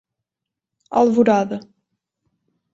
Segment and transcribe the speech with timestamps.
[0.89, 1.59] Alvorada